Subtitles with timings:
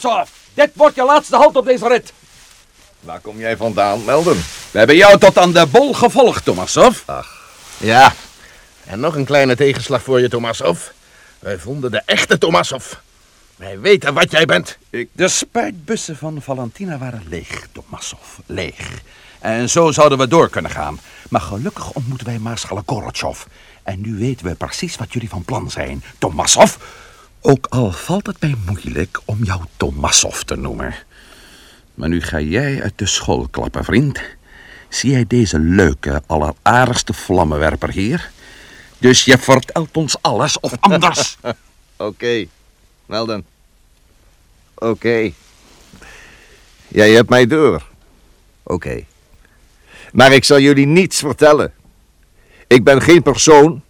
[0.00, 0.30] Tomasov.
[0.54, 2.12] Dit wordt je laatste halt op deze rit.
[3.00, 4.36] Waar kom jij vandaan, Melden?
[4.70, 6.98] We hebben jou tot aan de bol gevolgd, Tomasov.
[7.76, 8.14] Ja,
[8.84, 10.80] en nog een kleine tegenslag voor je, Tomasov.
[11.38, 12.92] Wij vonden de echte Tomasov.
[13.56, 14.78] Wij weten wat jij bent.
[14.90, 15.08] Ik...
[15.12, 18.38] De spuitbussen van Valentina waren leeg, Tomasov.
[18.46, 18.90] Leeg.
[19.38, 21.00] En zo zouden we door kunnen gaan.
[21.28, 23.44] Maar gelukkig ontmoeten wij Maarschalk Gorotjov.
[23.82, 26.76] En nu weten we precies wat jullie van plan zijn, Tomasov.
[27.48, 30.94] Ook al valt het mij moeilijk om jou Tomasov te noemen.
[31.94, 34.20] Maar nu ga jij uit de school klappen, vriend.
[34.88, 38.30] Zie jij deze leuke, alleraardigste vlammenwerper hier?
[38.98, 41.36] Dus je vertelt ons alles of anders.
[41.96, 42.46] Oké,
[43.06, 43.46] Melden.
[44.74, 45.32] Oké.
[46.88, 47.86] Jij hebt mij door.
[48.62, 49.04] Oké.
[50.12, 51.72] Maar ik zal jullie niets vertellen.
[52.66, 53.82] Ik ben geen persoon.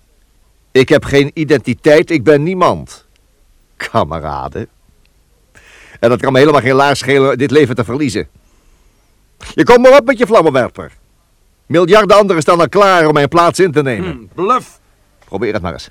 [0.73, 2.11] Ik heb geen identiteit.
[2.11, 3.06] Ik ben niemand.
[3.77, 4.69] Kameraden.
[6.01, 8.29] En dat kan me helemaal geen laars schelen dit leven te verliezen.
[9.55, 10.93] Je komt maar op met je vlammenwerper.
[11.67, 14.11] Miljarden anderen staan al klaar om mijn plaats in te nemen.
[14.11, 14.79] Hm, bluff.
[15.25, 15.91] Probeer het maar eens.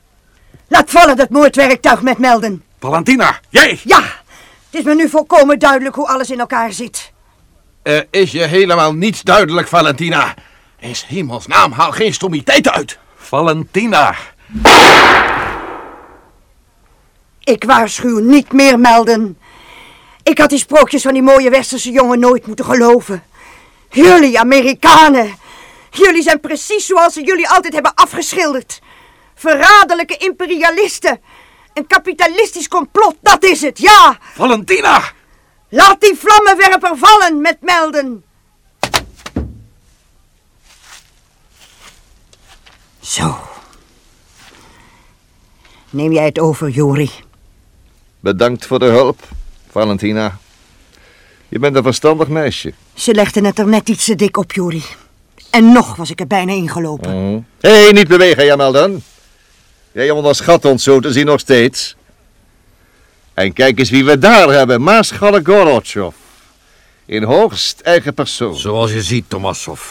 [0.68, 2.64] Laat vallen dat moordwerktuig met melden.
[2.80, 3.80] Valentina, jij!
[3.84, 7.14] Ja, het is me nu volkomen duidelijk hoe alles in elkaar zit.
[7.84, 10.34] Er is je helemaal niets duidelijk, Valentina.
[10.80, 13.00] In hemelsnaam, haal geen stommiteiten uit.
[13.16, 14.16] Valentina.
[17.46, 19.38] Ik waarschuw niet meer melden.
[20.24, 23.24] Ik had die sprookjes van die mooie westerse jongen nooit moeten geloven.
[23.90, 25.36] Jullie Amerikanen.
[25.90, 28.82] Jullie zijn precies zoals ze jullie altijd hebben afgeschilderd.
[29.36, 31.22] Verraderlijke imperialisten.
[31.74, 34.18] Een kapitalistisch complot, dat is het, ja.
[34.34, 35.04] Valentina!
[35.70, 38.24] Laat die vlammenwerper vallen met melden.
[43.02, 43.38] Zo.
[45.90, 47.12] Neem jij het over, Jori?
[48.26, 49.20] Bedankt voor de hulp,
[49.70, 50.38] Valentina.
[51.50, 52.74] Je bent een verstandig meisje.
[52.94, 54.84] Ze legden het er net iets te dik op, Jori.
[55.50, 57.12] En nog was ik er bijna ingelopen.
[57.60, 59.02] Hé, hey, niet bewegen, Jameldan.
[59.92, 61.96] Jij onderschat ons zo te zien nog steeds.
[63.34, 64.84] En kijk eens wie we daar hebben.
[64.84, 66.16] Maarschalk Gorotjov.
[67.06, 68.56] In hoogst eigen persoon.
[68.56, 69.82] Zoals je ziet, Tomasov.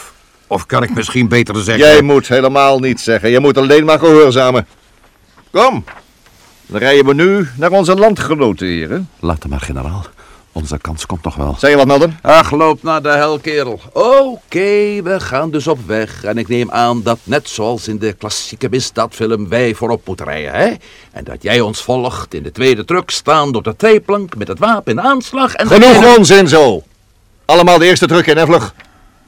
[0.47, 1.85] Of kan ik misschien beter zeggen...
[1.85, 3.29] Jij moet helemaal niets zeggen.
[3.29, 4.67] Je moet alleen maar gehoorzamen.
[5.51, 5.83] Kom.
[6.67, 9.09] Dan rijden we nu naar onze landgenoten, heren.
[9.19, 10.05] Laat hem maar, generaal.
[10.51, 11.55] Onze kans komt nog wel.
[11.59, 12.19] Zeg je wat, Melden?
[12.21, 13.79] Ach, loop naar de hel, kerel.
[13.93, 16.23] Oké, we gaan dus op weg.
[16.23, 20.51] En ik neem aan dat net zoals in de klassieke misdaadfilm wij voorop moeten rijden,
[20.51, 20.73] hè?
[21.11, 24.59] En dat jij ons volgt in de tweede truck, staan door de tweeplank met het
[24.59, 25.67] wapen in aanslag en...
[25.67, 26.83] Genoeg onzin zo.
[27.45, 28.73] Allemaal de eerste truck in en vlug.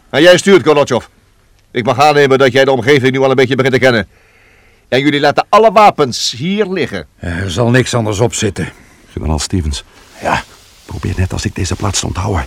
[0.09, 1.05] En jij stuurt, Gorotjov.
[1.71, 4.07] Ik mag aannemen dat jij de omgeving nu al een beetje begint te kennen.
[4.87, 7.07] En jullie laten alle wapens hier liggen.
[7.19, 8.71] Er zal niks anders op zitten.
[9.11, 9.83] Generaal Stevens.
[10.21, 10.43] Ja,
[10.85, 12.45] Probeer net als ik deze plaats te onthouden.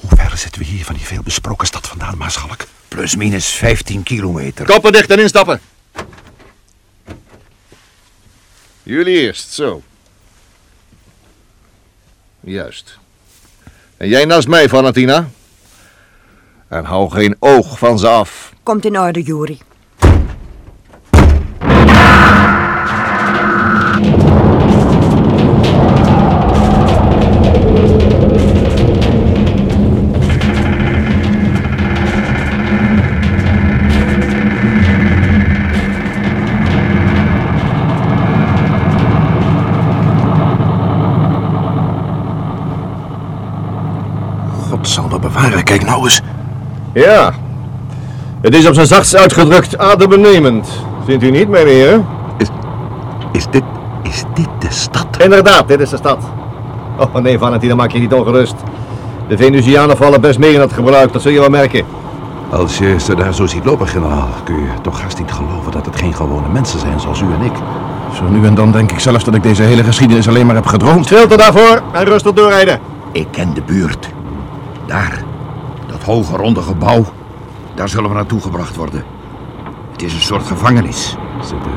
[0.00, 2.66] Hoe ver zitten we hier van die veelbesproken stad vandaan, Maarschalk?
[2.88, 4.66] plus minus 15 kilometer.
[4.66, 5.60] Koppen dicht en instappen.
[8.82, 9.82] Jullie eerst, zo.
[12.40, 12.98] Juist.
[13.96, 15.28] En jij naast mij, Valentina.
[16.68, 18.52] En hou geen oog van ze af.
[18.62, 19.60] Komt in orde, Jori.
[45.78, 46.20] Kijk nou eens.
[46.92, 47.32] Ja.
[48.40, 50.68] Het is op zijn zachtst uitgedrukt adembenemend.
[51.04, 52.06] Vindt u niet, mijn heren?
[53.32, 53.62] Is dit,
[54.02, 55.06] is dit de stad?
[55.18, 56.18] Inderdaad, dit is de stad.
[56.98, 58.54] Oh nee, Valentina, maak je niet ongerust.
[59.28, 61.84] De Venusianen vallen best mee in het gebruik, dat zul je wel merken.
[62.50, 65.86] Als je ze daar zo ziet lopen, generaal, kun je toch haast niet geloven dat
[65.86, 67.52] het geen gewone mensen zijn zoals u en ik.
[68.14, 70.66] Zo nu en dan denk ik zelfs dat ik deze hele geschiedenis alleen maar heb
[70.66, 71.04] gedroomd.
[71.04, 72.80] Stilte daarvoor en rustig doorrijden.
[73.12, 74.08] Ik ken de buurt.
[74.86, 75.25] Daar, dat
[76.06, 77.04] hoge ronde gebouw.
[77.74, 79.04] Daar zullen we naartoe gebracht worden.
[79.92, 81.16] Het is een soort gevangenis.
[81.40, 81.70] Zitten,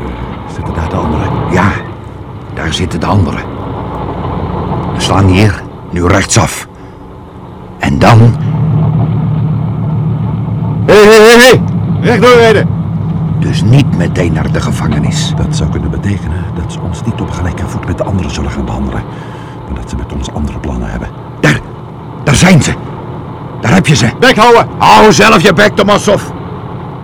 [0.56, 1.30] zitten daar de anderen?
[1.52, 1.72] Ja,
[2.54, 3.44] daar zitten de anderen.
[4.94, 6.68] We slaan neer, nu rechtsaf.
[7.80, 8.20] En dan...
[10.86, 11.62] Hé, hé, hé, hé.
[12.02, 12.70] Recht doorrijden.
[13.40, 15.34] Dus niet meteen naar de gevangenis.
[15.36, 18.52] Dat zou kunnen betekenen dat ze ons niet op gelijke voet met de anderen zullen
[18.52, 19.04] gaan behandelen.
[19.66, 21.10] Maar dat ze met ons andere plannen hebben.
[21.40, 21.60] Daar,
[22.24, 22.74] daar zijn ze.
[23.62, 24.10] Daar heb je ze.
[24.20, 24.68] Bek houden.
[24.78, 26.24] Hou zelf je bek, Tomasov.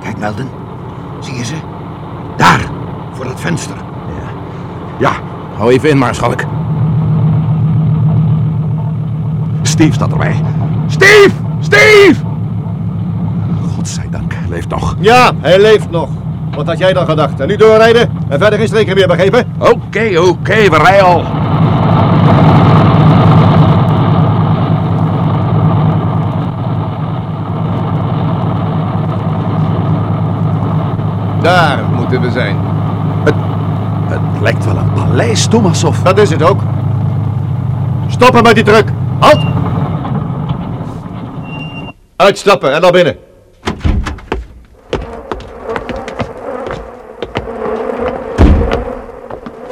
[0.03, 0.49] Kijk, Melden.
[1.19, 1.55] Zie je ze?
[2.37, 2.59] Daar,
[3.11, 3.75] voor dat venster.
[4.97, 5.11] Ja,
[5.57, 6.43] hou even in, Maarschalk.
[9.61, 10.43] Steve staat erbij.
[10.87, 11.31] Steve!
[11.59, 12.15] Steve!
[13.75, 14.95] Godzijdank, hij leeft nog.
[14.99, 16.09] Ja, hij leeft nog.
[16.55, 17.39] Wat had jij dan gedacht?
[17.39, 19.45] En nu doorrijden en verder geen streken meer begrepen?
[19.59, 21.23] Oké, oké, we rijden al.
[31.41, 31.79] Daar
[32.19, 32.57] moeten we zijn.
[34.07, 35.97] Het lijkt wel een paleis, Tomasov.
[36.01, 36.61] Dat is het ook.
[38.07, 38.89] Stoppen met die truck.
[39.19, 39.43] Halt!
[42.15, 43.15] Uitstappen en naar binnen.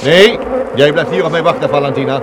[0.04, 0.40] Nee,
[0.75, 2.22] jij blijft hier op mij wachten, Valentina.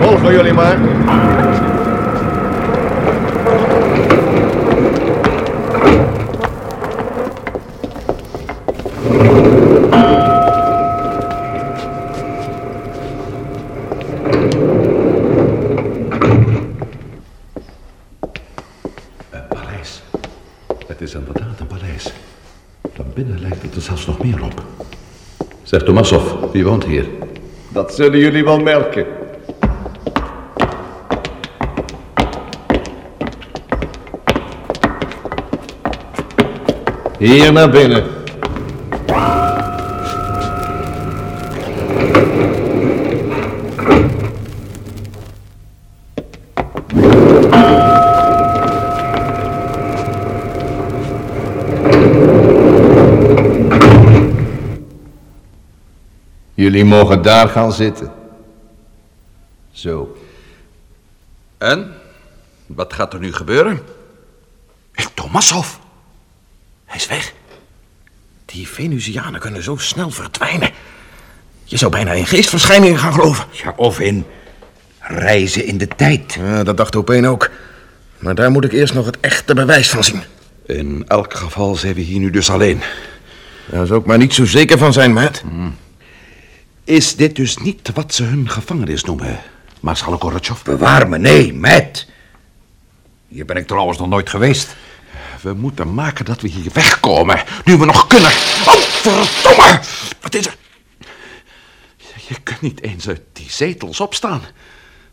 [0.00, 0.78] Volgen jullie maar.
[19.30, 20.02] Een paleis.
[20.86, 22.12] Het is inderdaad een paleis.
[22.94, 24.62] Van binnen lijkt het er zelfs nog meer op.
[25.62, 26.22] Zeg Tomasov,
[26.52, 27.04] wie woont hier?
[27.68, 29.06] Dat zullen jullie wel merken.
[37.18, 38.19] Hier naar binnen.
[56.60, 58.12] Jullie mogen daar gaan zitten.
[59.72, 60.16] Zo.
[61.58, 61.94] En?
[62.66, 63.80] Wat gaat er nu gebeuren?
[65.14, 65.68] Tomasov!
[66.84, 67.32] Hij is weg.
[68.44, 70.70] Die Venusianen kunnen zo snel verdwijnen.
[71.64, 73.44] Je zou bijna in geestverschijningen gaan geloven.
[73.50, 74.24] Ja, of in
[74.98, 76.32] reizen in de tijd.
[76.32, 77.50] Ja, dat dacht Opeen ook.
[78.18, 80.22] Maar daar moet ik eerst nog het echte bewijs van zien.
[80.66, 82.80] In elk geval zijn we hier nu dus alleen.
[83.70, 85.42] Daar zou ik maar niet zo zeker van zijn, Matt.
[86.90, 89.40] Is dit dus niet wat ze hun gevangenis noemen,
[89.80, 90.62] Marschalk Gorbachev?
[90.62, 92.06] Bewaar me, nee, Matt.
[93.28, 94.76] Hier ben ik trouwens nog nooit geweest.
[95.42, 98.30] We moeten maken dat we hier wegkomen, nu we nog kunnen.
[98.30, 99.80] Oh, verdomme!
[100.20, 100.56] Wat is er?
[102.28, 104.42] Je kunt niet eens uit die zetels opstaan.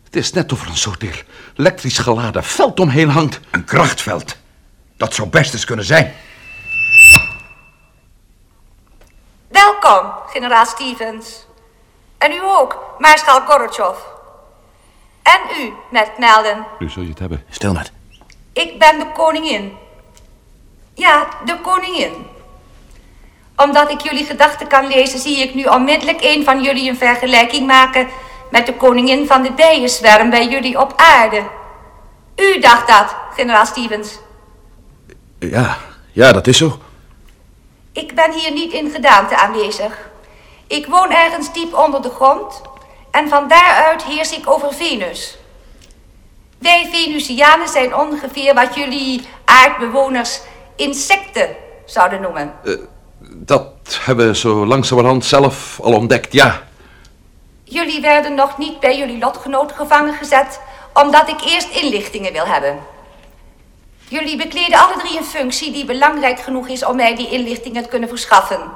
[0.04, 1.04] Het is net of er een soort
[1.56, 3.40] elektrisch geladen veld omheen hangt.
[3.52, 4.38] Een krachtveld.
[4.96, 6.14] Dat zou best eens kunnen zijn.
[9.48, 11.47] Welkom, generaal Stevens.
[12.18, 13.98] En u ook, maarschalk Gorbachev.
[15.24, 16.66] En u, met Melden.
[16.80, 17.44] Nu zul je het hebben.
[17.50, 17.92] Stil, Matt.
[18.54, 19.78] Ik ben de koningin.
[20.94, 22.28] Ja, de koningin.
[23.56, 27.68] Omdat ik jullie gedachten kan lezen, zie ik nu onmiddellijk een van jullie een vergelijking
[27.68, 28.08] maken
[28.52, 31.44] met de koningin van de bijenzwerm bij jullie op aarde.
[32.36, 34.20] U dacht dat, generaal Stevens.
[35.40, 35.78] Ja,
[36.12, 36.80] ja, dat is zo.
[37.92, 40.10] Ik ben hier niet in gedaante aanwezig.
[40.68, 42.62] Ik woon ergens diep onder de grond
[43.12, 45.38] en van daaruit heers ik over Venus.
[46.58, 50.40] Wij Venusianen zijn ongeveer wat jullie aardbewoners
[50.76, 51.56] insecten
[51.86, 52.54] zouden noemen.
[53.34, 56.62] Dat hebben we zo langzamerhand zelf al ontdekt, ja.
[57.64, 60.60] Jullie werden nog niet bij jullie lotgenoot gevangen gezet,
[60.94, 62.80] omdat ik eerst inlichtingen wil hebben.
[64.08, 67.90] Jullie bekleden alle drie een functie die belangrijk genoeg is om mij die inlichtingen te
[67.90, 68.72] kunnen verschaffen.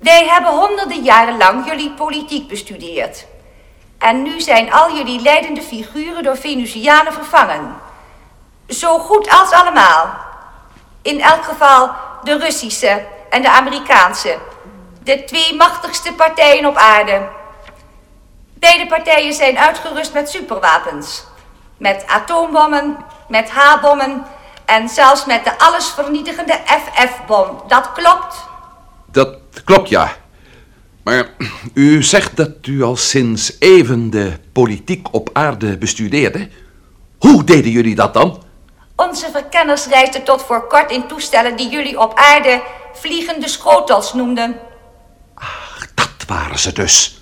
[0.00, 3.26] Wij hebben honderden jaren lang jullie politiek bestudeerd.
[3.98, 7.76] En nu zijn al jullie leidende figuren door Venusianen vervangen.
[8.68, 10.14] Zo goed als allemaal.
[11.02, 11.90] In elk geval
[12.24, 14.38] de Russische en de Amerikaanse.
[15.02, 17.28] De twee machtigste partijen op aarde.
[18.54, 21.24] Beide partijen zijn uitgerust met superwapens.
[21.76, 24.26] Met atoombommen, met H-bommen
[24.64, 27.62] en zelfs met de allesvernietigende FF-bom.
[27.66, 28.48] Dat klopt?
[29.10, 30.16] Dat klopt, ja.
[31.02, 31.28] Maar
[31.74, 36.48] u zegt dat u al sinds even de politiek op aarde bestudeerde.
[37.18, 38.42] Hoe deden jullie dat dan?
[38.96, 42.62] Onze verkenners reisden tot voor kort in toestellen die jullie op aarde
[42.92, 44.60] vliegende schotels noemden.
[45.34, 47.20] Ach, dat waren ze dus.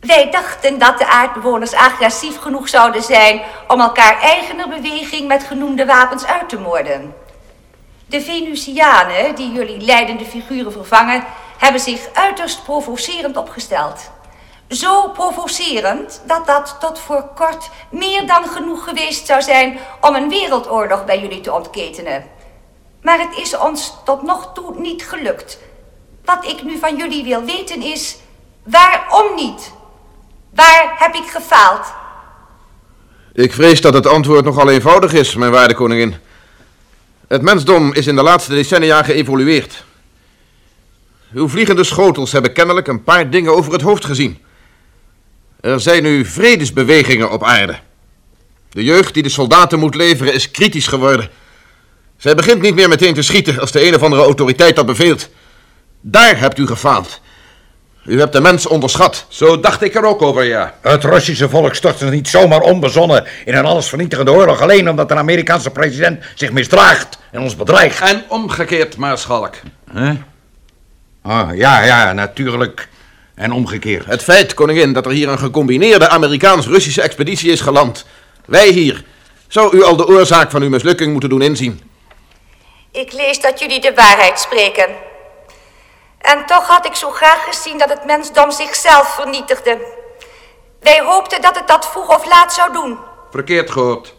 [0.00, 5.86] Wij dachten dat de aardbewoners agressief genoeg zouden zijn om elkaar eigener beweging met genoemde
[5.86, 7.14] wapens uit te moorden.
[8.10, 11.24] De Venusianen, die jullie leidende figuren vervangen,
[11.58, 14.10] hebben zich uiterst provocerend opgesteld.
[14.68, 20.28] Zo provocerend dat dat tot voor kort meer dan genoeg geweest zou zijn om een
[20.28, 22.24] wereldoorlog bij jullie te ontketenen.
[23.02, 25.58] Maar het is ons tot nog toe niet gelukt.
[26.24, 28.16] Wat ik nu van jullie wil weten is,
[28.62, 29.72] waarom niet?
[30.54, 31.92] Waar heb ik gefaald?
[33.32, 36.28] Ik vrees dat het antwoord nogal eenvoudig is, mijn waarde koningin.
[37.30, 39.84] Het mensdom is in de laatste decennia geëvolueerd.
[41.32, 44.38] Uw vliegende schotels hebben kennelijk een paar dingen over het hoofd gezien.
[45.60, 47.78] Er zijn nu vredesbewegingen op aarde.
[48.70, 51.30] De jeugd die de soldaten moet leveren is kritisch geworden.
[52.16, 55.28] Zij begint niet meer meteen te schieten als de een of andere autoriteit dat beveelt.
[56.00, 57.20] Daar hebt u gefaald.
[58.04, 59.26] U hebt de mens onderschat.
[59.28, 60.74] Zo dacht ik er ook over, ja.
[60.80, 64.60] Het Russische volk stort zich niet zomaar onbezonnen in een allesvernietigende oorlog...
[64.60, 68.00] alleen omdat een Amerikaanse president zich misdraagt en ons bedreigt.
[68.00, 69.54] En omgekeerd, maarschalk.
[69.92, 70.10] Huh?
[71.22, 72.88] Ah, ja, ja, natuurlijk.
[73.34, 74.06] En omgekeerd.
[74.06, 78.06] Het feit, koningin, dat er hier een gecombineerde Amerikaans-Russische expeditie is geland.
[78.46, 79.04] Wij hier.
[79.48, 81.80] Zou u al de oorzaak van uw mislukking moeten doen inzien?
[82.92, 84.86] Ik lees dat jullie de waarheid spreken.
[86.20, 89.78] En toch had ik zo graag gezien dat het mensdom zichzelf vernietigde.
[90.80, 92.98] Wij hoopten dat het dat vroeg of laat zou doen.
[93.30, 94.14] Verkeerd gehoord.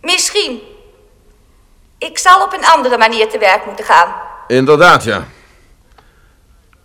[0.00, 0.60] Misschien.
[1.98, 4.14] Ik zal op een andere manier te werk moeten gaan.
[4.46, 5.24] Inderdaad, ja.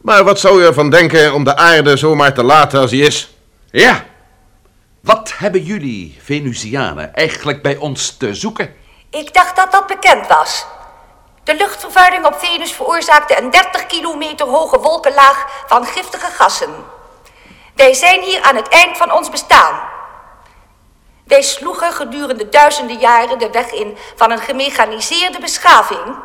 [0.02, 3.36] Maar wat zou u ervan denken om de aarde zomaar te laten als die is?
[3.72, 4.06] Ja.
[5.02, 8.76] Wat hebben jullie, Venusianen, eigenlijk bij ons te zoeken?
[9.10, 10.66] Ik dacht dat dat bekend was.
[11.48, 16.86] De luchtvervuiling op Venus veroorzaakte een 30 kilometer hoge wolkenlaag van giftige gassen.
[17.76, 19.80] Wij zijn hier aan het eind van ons bestaan.
[21.24, 26.18] Wij sloegen gedurende duizenden jaren de weg in van een gemechaniseerde beschaving.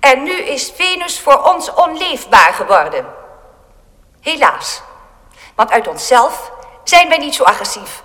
[0.00, 3.06] En nu is Venus voor ons onleefbaar geworden.
[4.20, 4.82] Helaas.
[5.54, 6.52] Want uit onszelf
[6.84, 8.02] zijn wij niet zo agressief.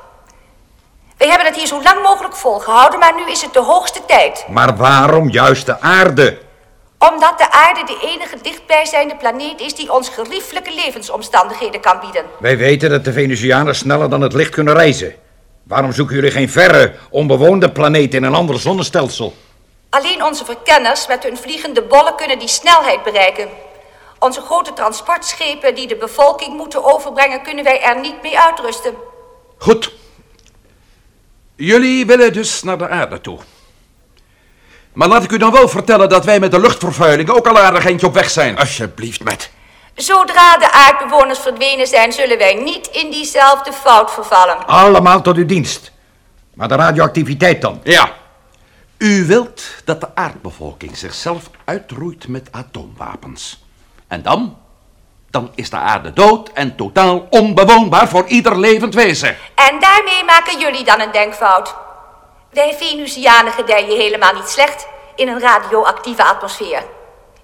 [1.22, 4.46] Wij hebben het hier zo lang mogelijk volgehouden, maar nu is het de hoogste tijd.
[4.50, 6.38] Maar waarom juist de aarde?
[6.98, 12.26] Omdat de aarde de enige dichtbijzijnde planeet is die ons geriefelijke levensomstandigheden kan bieden.
[12.40, 15.16] Wij weten dat de Venusianen sneller dan het licht kunnen reizen.
[15.64, 19.34] Waarom zoeken jullie geen verre, onbewoonde planeet in een ander zonnestelsel?
[19.90, 23.50] Alleen onze verkenners met hun vliegende bollen kunnen die snelheid bereiken.
[24.20, 28.94] Onze grote transportschepen die de bevolking moeten overbrengen, kunnen wij er niet mee uitrusten.
[29.58, 30.00] Goed.
[31.64, 33.40] Jullie willen dus naar de aarde toe.
[34.94, 37.86] Maar laat ik u dan wel vertellen dat wij met de luchtvervuiling ook al aardig
[37.86, 38.58] eentje op weg zijn.
[38.58, 39.52] Alsjeblieft, met.
[39.96, 44.68] Zodra de aardbewoners verdwenen zijn, zullen wij niet in diezelfde fout vervallen.
[44.68, 45.92] Allemaal tot uw dienst.
[46.54, 47.80] Maar de radioactiviteit dan?
[47.84, 48.14] Ja.
[48.98, 53.64] U wilt dat de aardbevolking zichzelf uitroeit met atoomwapens.
[54.08, 54.58] En dan?
[55.32, 59.38] Dan is de aarde dood en totaal onbewoonbaar voor ieder levend wezen.
[59.56, 61.76] En daarmee maken jullie dan een denkfout.
[62.52, 66.84] Wij Venusianen gedijen helemaal niet slecht in een radioactieve atmosfeer.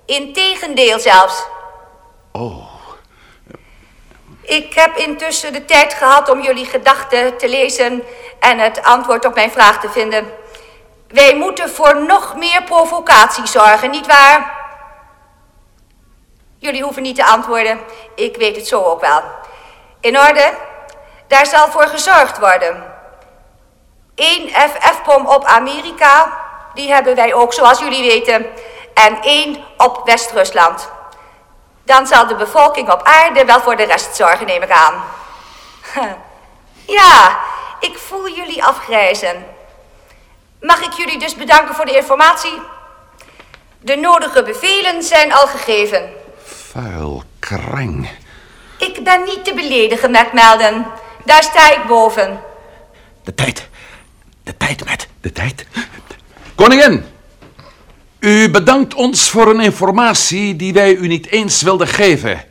[0.05, 1.45] Integendeel zelfs.
[2.31, 2.65] Oh.
[4.41, 8.03] Ik heb intussen de tijd gehad om jullie gedachten te lezen
[8.39, 10.25] en het antwoord op mijn vraag te vinden.
[11.07, 14.56] Wij moeten voor nog meer provocatie zorgen, nietwaar?
[16.59, 17.79] Jullie hoeven niet te antwoorden,
[18.15, 19.21] ik weet het zo ook wel.
[19.99, 20.53] In orde,
[21.27, 22.83] daar zal voor gezorgd worden.
[24.15, 26.39] Eén FF-bom op Amerika,
[26.73, 28.45] die hebben wij ook zoals jullie weten.
[28.93, 30.89] En één op West-Rusland.
[31.83, 35.03] Dan zal de bevolking op aarde wel voor de rest zorgen, neem ik aan.
[36.87, 37.39] Ja,
[37.79, 39.45] ik voel jullie afgrijzen.
[40.61, 42.61] Mag ik jullie dus bedanken voor de informatie?
[43.79, 46.16] De nodige bevelen zijn al gegeven.
[46.77, 48.09] Vuil kreng.
[48.77, 50.85] Ik ben niet te beledigen, met Melden.
[51.25, 52.39] Daar sta ik boven.
[53.23, 53.67] De tijd.
[54.43, 55.07] De tijd, met.
[55.21, 55.65] De tijd.
[56.55, 57.05] Koningin,
[58.19, 62.45] u bedankt ons voor een informatie die wij u niet eens wilden geven.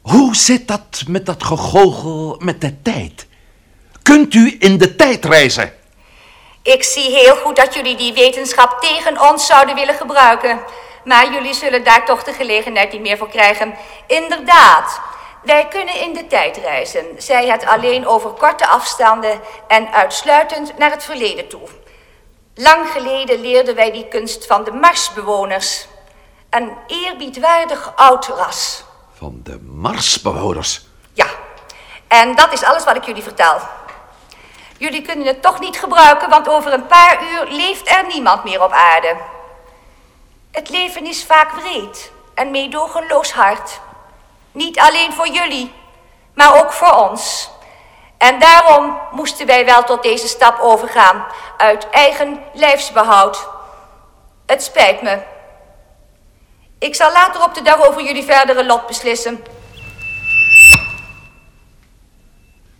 [0.00, 3.26] Hoe zit dat met dat gegogel met de tijd?
[4.02, 5.72] Kunt u in de tijd reizen?
[6.62, 10.60] Ik zie heel goed dat jullie die wetenschap tegen ons zouden willen gebruiken.
[11.08, 13.74] Maar jullie zullen daar toch de gelegenheid niet meer voor krijgen.
[14.06, 15.00] Inderdaad,
[15.42, 17.06] wij kunnen in de tijd reizen.
[17.16, 21.68] Zij het alleen over korte afstanden en uitsluitend naar het verleden toe.
[22.54, 25.86] Lang geleden leerden wij die kunst van de Marsbewoners.
[26.50, 28.84] Een eerbiedwaardig oud ras.
[29.18, 30.86] Van de Marsbewoners?
[31.12, 31.26] Ja,
[32.08, 33.60] en dat is alles wat ik jullie vertel.
[34.78, 38.62] Jullie kunnen het toch niet gebruiken, want over een paar uur leeft er niemand meer
[38.62, 39.16] op aarde.
[40.50, 43.80] Het leven is vaak wreed en meedogenloos hard.
[44.52, 45.72] Niet alleen voor jullie,
[46.34, 47.50] maar ook voor ons.
[48.18, 51.24] En daarom moesten wij wel tot deze stap overgaan,
[51.56, 53.48] uit eigen lijfsbehoud.
[54.46, 55.18] Het spijt me.
[56.78, 59.40] Ik zal later op de dag over jullie verdere lot beslissen.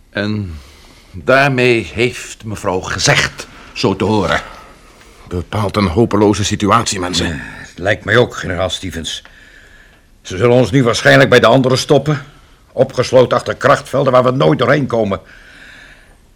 [0.09, 0.59] En
[1.11, 4.41] daarmee heeft mevrouw gezegd, zo te horen.
[5.27, 7.58] Bepaalt een hopeloze situatie, mensen.
[7.79, 9.23] Lijkt mij ook, generaal Stevens.
[10.21, 12.25] Ze zullen ons nu waarschijnlijk bij de anderen stoppen.
[12.71, 15.19] Opgesloten achter krachtvelden waar we nooit doorheen komen.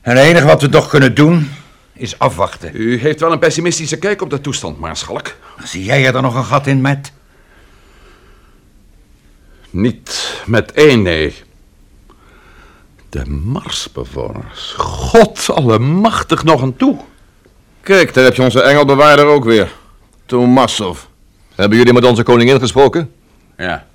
[0.01, 1.51] En het enige wat we nog kunnen doen,
[1.93, 2.71] is afwachten.
[2.73, 5.35] U heeft wel een pessimistische kijk op de toestand, Maarschalk.
[5.63, 7.12] Zie jij er nog een gat in, Matt?
[9.69, 11.35] Niet met één, nee.
[13.09, 14.73] De Marsbewoners.
[14.77, 17.00] God allemachtig nog een toe.
[17.81, 19.71] Kijk, daar heb je onze engelbewaarder ook weer.
[20.25, 21.12] Tomassov.
[21.55, 23.12] Hebben jullie met onze koningin gesproken?
[23.57, 23.86] Ja.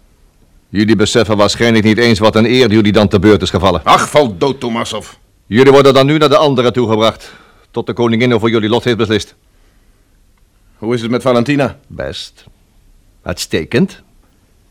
[0.69, 3.81] Jullie beseffen waarschijnlijk niet eens wat een eer jullie dan te beurt is gevallen.
[3.85, 5.13] Ach, val dood, Tomassov.
[5.47, 7.33] Jullie worden dan nu naar de anderen toegebracht.
[7.71, 9.35] Tot de koningin over jullie lot heeft beslist.
[10.77, 11.79] Hoe is het met Valentina?
[11.87, 12.45] Best.
[13.23, 14.03] Uitstekend.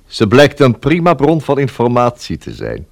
[0.07, 2.87] Ze blijkt een prima bron van informatie te zijn.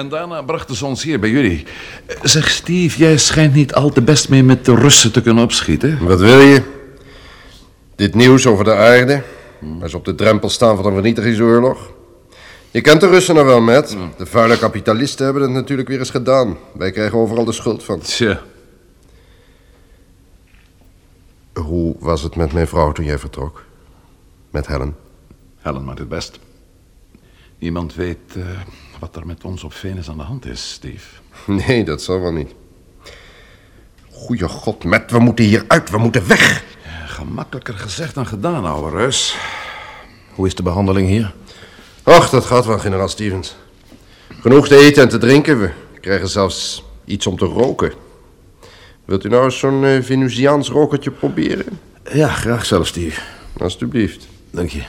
[0.00, 1.64] En daarna brachten ze ons hier bij jullie.
[2.22, 6.06] Zeg, Steve, jij schijnt niet al te best mee met de Russen te kunnen opschieten.
[6.06, 6.62] Wat wil je?
[7.96, 9.22] Dit nieuws over de aarde,
[9.58, 11.92] waar ze op de drempel staan van een vernietigingsoorlog.
[12.70, 13.96] Je kent de Russen nog wel, Matt.
[14.16, 16.58] De vuile kapitalisten hebben het natuurlijk weer eens gedaan.
[16.72, 18.00] Wij krijgen overal de schuld van.
[18.00, 18.42] Tja,
[21.52, 23.64] Hoe was het met mijn vrouw toen jij vertrok?
[24.50, 24.96] Met Helen?
[25.58, 26.38] Helen maakt het best.
[27.58, 28.42] Niemand weet eh,
[29.00, 31.08] wat er met ons op Venus aan de hand is, Steve.
[31.66, 32.54] Nee, dat zal wel niet.
[34.10, 35.90] Goeie god, Matt, we moeten hier uit.
[35.90, 36.64] We moeten weg.
[36.84, 39.36] Ja, gemakkelijker gezegd dan gedaan, ouwe reus.
[40.34, 41.34] Hoe is de behandeling hier?
[42.02, 43.56] Ach, dat gaat wel, generaal Stevens.
[44.40, 45.60] Genoeg te eten en te drinken.
[45.60, 47.92] We krijgen zelfs iets om te roken.
[49.04, 51.78] Wilt u nou eens zo'n eh, Venusiaans rokertje proberen?
[52.12, 53.20] Ja, graag zelfs, Steve.
[53.58, 54.28] Alsjeblieft.
[54.50, 54.82] Dank je.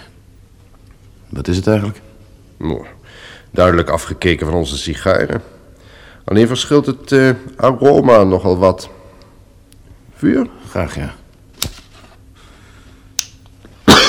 [1.29, 2.01] Wat is het eigenlijk?
[2.57, 2.85] Nou,
[3.51, 5.41] duidelijk afgekeken van onze sigaren.
[6.25, 8.89] Alleen verschilt het eh, aroma nogal wat.
[10.15, 10.47] Vuur?
[10.69, 11.13] Graag, ja.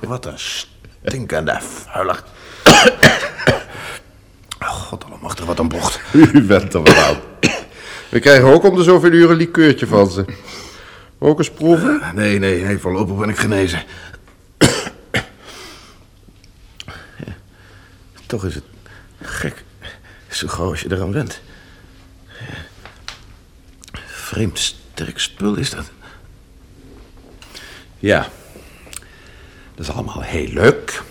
[0.00, 0.38] Wat een
[1.04, 2.24] stinkende vuilig.
[4.60, 6.00] God allemachtig, wat een bocht.
[6.12, 7.16] U bent er wel aan.
[8.08, 10.24] We krijgen ook om de zoveel uren een likeurtje van ze.
[11.18, 12.02] Ook eens proeven?
[12.14, 13.82] Nee, nee, nee, voorlopig ben ik genezen.
[18.34, 18.64] Toch is het
[19.20, 19.64] gek.
[20.28, 21.40] Zo gauw als je eraan bent.
[24.06, 25.90] Vreemd sterk spul is dat.
[27.98, 28.28] Ja,
[29.74, 31.02] dat is allemaal heel leuk,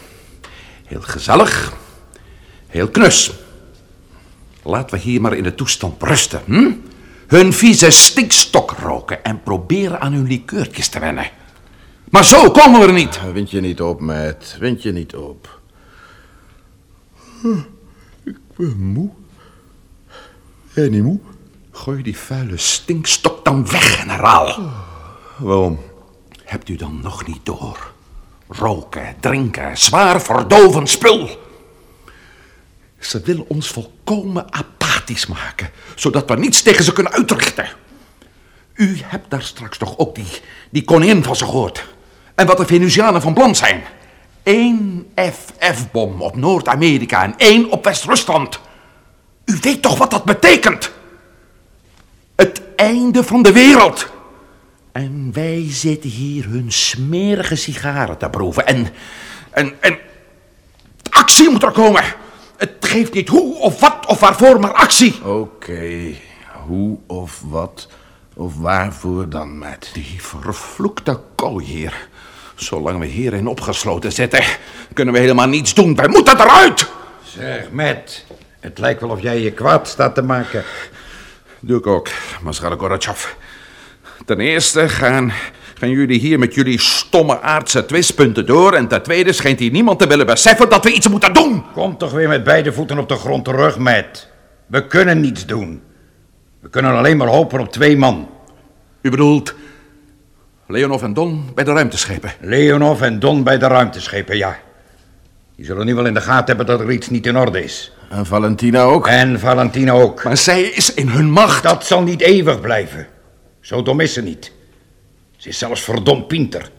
[0.85, 1.73] heel gezellig,
[2.67, 3.31] heel knus.
[4.63, 6.71] Laten we hier maar in de toestand rusten, hm?
[7.27, 11.29] Hun vieze stinkstok roken en proberen aan hun likeurtjes te wennen.
[12.09, 13.19] Maar zo komen we er niet.
[13.33, 14.55] Wind je niet op, Matt.
[14.59, 15.61] Wind je niet op.
[18.23, 19.09] Ik ben moe.
[20.73, 21.19] Jij niet moe?
[21.71, 24.71] Gooi die vuile stinkstok dan weg, generaal.
[25.37, 25.79] Waarom?
[26.43, 27.91] Hebt u dan nog niet door?
[28.47, 31.29] Roken, drinken, zwaar verdovend spul.
[32.99, 37.69] Ze willen ons volkomen apathisch maken, zodat we niets tegen ze kunnen uitrichten.
[38.73, 41.85] U hebt daar straks toch ook die, die koningin van ze gehoord.
[42.35, 43.83] En wat de Venusianen van plan zijn.
[44.43, 48.59] Eén FF-bom op Noord-Amerika en één op West-Rusland.
[49.45, 50.91] U weet toch wat dat betekent?
[52.35, 54.11] Het einde van de wereld.
[54.91, 58.67] En wij zitten hier hun smerige sigaren te proeven.
[58.67, 58.87] En,
[59.49, 59.97] en, en
[61.09, 62.03] actie moet er komen.
[62.57, 65.25] Het geeft niet hoe of wat of waarvoor, maar actie.
[65.25, 66.13] Oké,
[66.65, 67.87] hoe of wat
[68.35, 69.89] of waarvoor dan, Matt?
[69.93, 72.09] Die vervloekte kooi hier.
[72.55, 74.43] Zolang we hierin opgesloten zitten,
[74.93, 75.95] kunnen we helemaal niets doen.
[75.95, 76.89] Wij moeten eruit!
[77.23, 78.25] Zeg, Matt,
[78.59, 80.63] het lijkt wel of jij je kwaad staat te maken.
[81.59, 82.09] Doe ik ook,
[82.41, 83.25] Maschala Gorbachev.
[84.25, 85.33] Ten eerste gaan,
[85.73, 88.73] gaan jullie hier met jullie stomme aardse twistpunten door.
[88.73, 91.63] En ten tweede schijnt hier niemand te willen beseffen dat we iets moeten doen.
[91.73, 94.29] Kom toch weer met beide voeten op de grond terug, Matt.
[94.67, 95.81] We kunnen niets doen.
[96.59, 98.29] We kunnen alleen maar hopen op twee man.
[99.01, 99.53] U bedoelt
[100.67, 102.33] Leonov en Don bij de ruimteschepen.
[102.39, 104.59] Leonov en Don bij de ruimteschepen, ja.
[105.55, 107.91] Die zullen nu wel in de gaten hebben dat er iets niet in orde is.
[108.09, 109.07] En Valentina ook?
[109.07, 110.23] En Valentina ook.
[110.23, 111.63] Maar zij is in hun macht.
[111.63, 113.07] Dat zal niet eeuwig blijven.
[113.59, 114.51] Zo dom is ze niet.
[115.37, 116.69] Ze is zelfs verdomd pinter.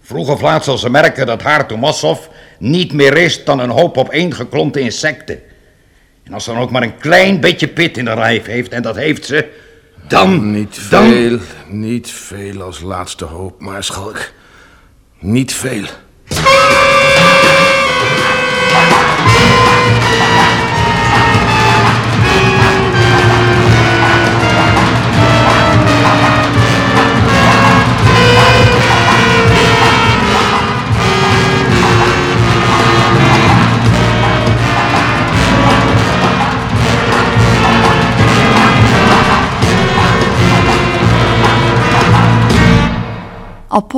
[0.00, 2.26] Vroeg of laat zal ze merken dat haar Tomassov
[2.58, 5.40] niet meer is dan een hoop opeengeklonte insecten.
[6.22, 8.82] En als ze dan ook maar een klein beetje pit in de lijf heeft, en
[8.82, 9.48] dat heeft ze,
[10.10, 10.50] dan...
[10.50, 11.08] Niet dan...
[11.08, 14.30] veel, niet veel als laatste hoop, maar Schalk.
[15.18, 15.84] Niet veel.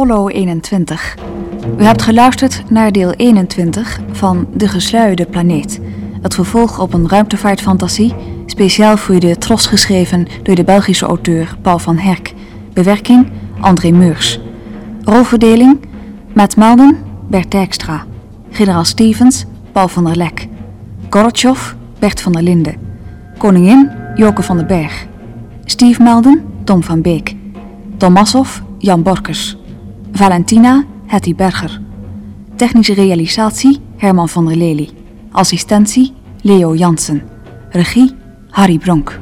[0.03, 1.17] Apollo 21.
[1.79, 5.81] U hebt geluisterd naar deel 21 van De Gesluierde Planeet.
[6.23, 8.15] Het vervolg op een ruimtevaartfantasie,
[8.47, 12.35] speciaal voor de Tros geschreven door de Belgische auteur Paul van Herk.
[12.73, 14.41] Bewerking André Meurs.
[15.05, 15.81] Rolverdeling
[16.35, 18.05] Matt Melden, Bert Dijkstra.
[18.51, 20.49] Generaal Stevens, Paul van der Lek.
[21.11, 22.75] Gorotjov, Bert van der Linden.
[23.39, 25.07] Koningin, Joke van den Berg.
[25.65, 27.35] Steve Melden, Tom van Beek.
[27.97, 29.61] Tomassov, Jan Borkers.
[30.23, 31.81] Valentina, Hetty Berger.
[32.57, 34.89] Technische realisatie, Herman van der Lely.
[35.33, 37.23] Assistentie, Leo Jansen.
[37.73, 38.15] Regie,
[38.53, 39.19] Harry Bronk.